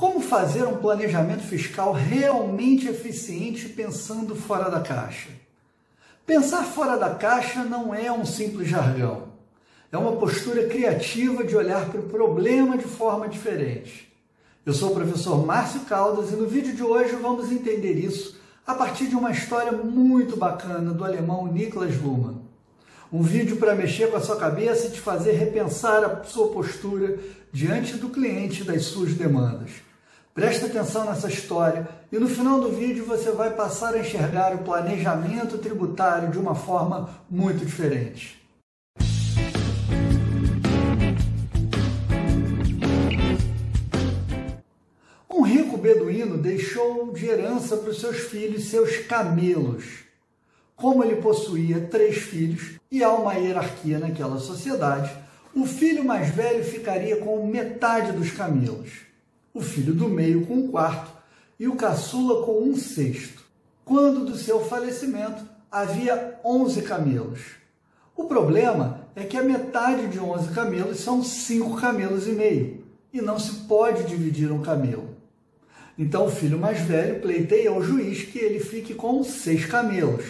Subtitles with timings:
[0.00, 5.28] Como fazer um planejamento fiscal realmente eficiente pensando fora da caixa?
[6.24, 9.24] Pensar fora da caixa não é um simples jargão.
[9.92, 14.10] É uma postura criativa de olhar para o problema de forma diferente.
[14.64, 18.74] Eu sou o professor Márcio Caldas e no vídeo de hoje vamos entender isso a
[18.74, 22.40] partir de uma história muito bacana do alemão Niklas Luhmann.
[23.12, 27.18] Um vídeo para mexer com a sua cabeça e te fazer repensar a sua postura
[27.52, 29.89] diante do cliente e das suas demandas.
[30.32, 34.58] Preste atenção nessa história e no final do vídeo você vai passar a enxergar o
[34.58, 38.40] planejamento tributário de uma forma muito diferente.
[45.28, 50.04] Um rico beduíno deixou de herança para os seus filhos seus camelos.
[50.76, 55.10] Como ele possuía três filhos e há uma hierarquia naquela sociedade,
[55.52, 59.09] o filho mais velho ficaria com metade dos camelos
[59.52, 61.10] o filho do meio com um quarto
[61.58, 63.44] e o caçula com um sexto.
[63.84, 67.40] Quando do seu falecimento havia 11 camelos.
[68.16, 73.20] O problema é que a metade de 11 camelos são 5 camelos e meio, e
[73.20, 75.16] não se pode dividir um camelo.
[75.98, 80.24] Então o filho mais velho pleiteia ao juiz que ele fique com seis camelos,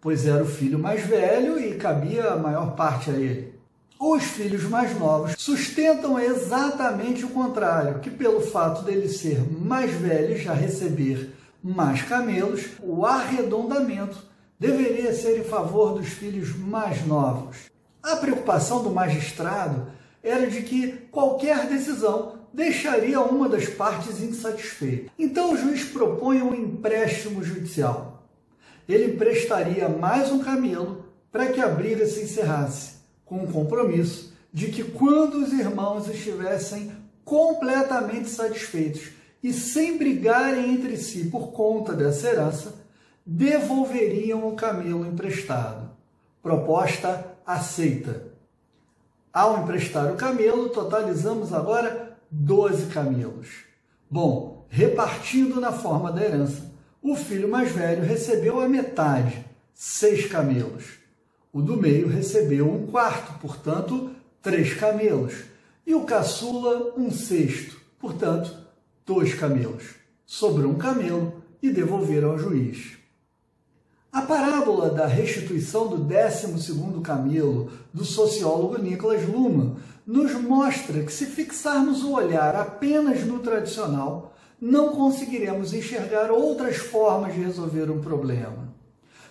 [0.00, 3.59] pois era o filho mais velho e cabia a maior parte a ele.
[4.02, 10.38] Os filhos mais novos sustentam exatamente o contrário, que pelo fato dele ser mais velho
[10.38, 14.16] já receber mais camelos, o arredondamento
[14.58, 17.70] deveria ser em favor dos filhos mais novos.
[18.02, 19.88] A preocupação do magistrado
[20.22, 25.12] era de que qualquer decisão deixaria uma das partes insatisfeita.
[25.18, 28.26] Então o juiz propõe um empréstimo judicial.
[28.88, 32.99] Ele emprestaria mais um camelo para que a briga se encerrasse
[33.30, 36.90] com o compromisso de que quando os irmãos estivessem
[37.24, 42.74] completamente satisfeitos e sem brigarem entre si por conta dessa herança,
[43.24, 45.90] devolveriam o camelo emprestado.
[46.42, 48.24] Proposta aceita.
[49.32, 53.46] Ao emprestar o camelo, totalizamos agora 12 camelos.
[54.10, 56.68] Bom, repartindo na forma da herança,
[57.00, 60.99] o filho mais velho recebeu a metade, seis camelos.
[61.52, 65.34] O do meio recebeu um quarto, portanto, três camelos.
[65.84, 68.56] E o caçula, um sexto, portanto,
[69.04, 69.96] dois camelos.
[70.24, 72.98] Sobrou um camelo e devolveram ao juiz.
[74.12, 81.26] A parábola da restituição do 12 camelo do sociólogo Nicholas Luhmann nos mostra que se
[81.26, 88.68] fixarmos o olhar apenas no tradicional, não conseguiremos enxergar outras formas de resolver um problema.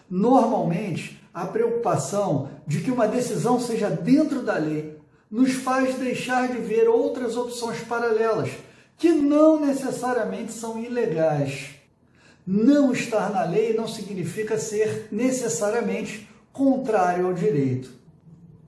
[0.09, 4.99] Normalmente, a preocupação de que uma decisão seja dentro da lei
[5.31, 8.49] nos faz deixar de ver outras opções paralelas,
[8.97, 11.69] que não necessariamente são ilegais.
[12.45, 17.89] Não estar na lei não significa ser necessariamente contrário ao direito.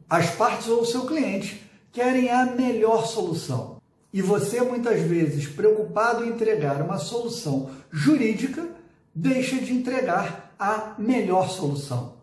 [0.09, 3.81] As partes ou seu cliente querem a melhor solução.
[4.13, 8.65] E você, muitas vezes, preocupado em entregar uma solução jurídica,
[9.13, 12.20] deixa de entregar a melhor solução.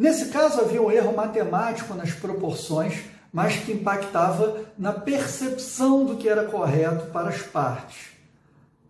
[0.00, 6.26] Nesse caso, havia um erro matemático nas proporções, mas que impactava na percepção do que
[6.26, 8.06] era correto para as partes.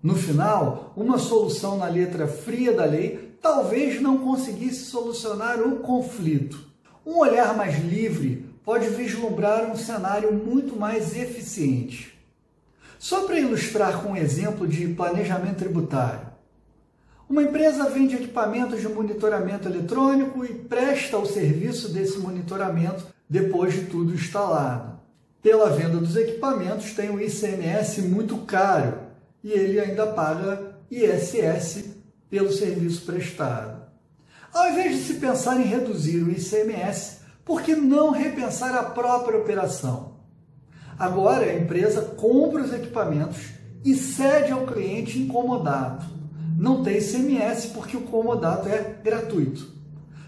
[0.01, 6.65] No final, uma solução na letra fria da lei talvez não conseguisse solucionar o conflito.
[7.05, 12.17] Um olhar mais livre pode vislumbrar um cenário muito mais eficiente.
[13.01, 16.30] Só para ilustrar com um exemplo de planejamento tributário.
[17.31, 23.83] Uma empresa vende equipamentos de monitoramento eletrônico e presta o serviço desse monitoramento depois de
[23.83, 24.99] tudo instalado.
[25.41, 28.99] Pela venda dos equipamentos, tem o ICMS muito caro
[29.45, 31.85] e ele ainda paga ISS
[32.29, 33.81] pelo serviço prestado.
[34.53, 39.39] Ao invés de se pensar em reduzir o ICMS, por que não repensar a própria
[39.39, 40.17] operação?
[40.99, 43.51] Agora a empresa compra os equipamentos
[43.85, 46.20] e cede ao cliente incomodado
[46.61, 49.73] não tem ICMS porque o comodato é gratuito.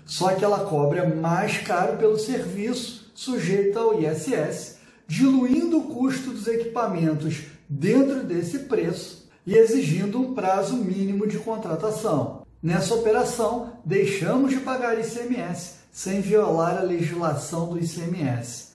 [0.07, 6.47] Só que ela cobra mais caro pelo serviço sujeito ao ISS, diluindo o custo dos
[6.47, 12.47] equipamentos dentro desse preço e exigindo um prazo mínimo de contratação.
[12.63, 18.69] Nessa operação, deixamos de pagar ICMS sem violar a legislação do ICMS.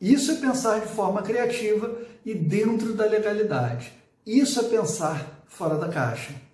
[0.00, 3.92] Isso é pensar de forma criativa e dentro da legalidade.
[4.26, 6.49] Isso é pensar fora da caixa.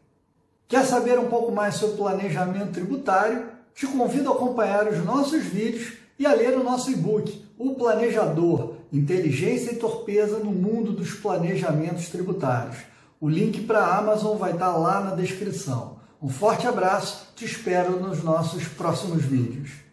[0.68, 3.46] Quer saber um pouco mais sobre planejamento tributário?
[3.72, 8.74] Te convido a acompanhar os nossos vídeos e a ler o nosso e-book, O Planejador:
[8.92, 12.78] Inteligência e Torpeza no Mundo dos Planejamentos Tributários.
[13.20, 15.98] O link para a Amazon vai estar lá na descrição.
[16.20, 19.85] Um forte abraço, te espero nos nossos próximos vídeos.